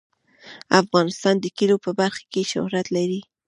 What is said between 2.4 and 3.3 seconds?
شهرت لري.